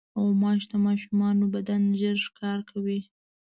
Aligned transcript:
غوماشې 0.21 0.67
د 0.71 0.73
ماشومانو 0.87 1.43
بدن 1.53 1.81
ژر 1.99 2.17
ښکار 2.25 2.59
کوي. 2.71 2.99